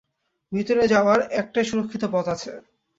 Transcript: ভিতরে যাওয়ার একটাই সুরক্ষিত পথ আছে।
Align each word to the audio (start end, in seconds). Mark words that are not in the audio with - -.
ভিতরে 0.51 0.83
যাওয়ার 0.87 1.19
একটাই 1.31 1.65
সুরক্ষিত 1.65 2.03
পথ 2.13 2.25
আছে। 2.27 2.51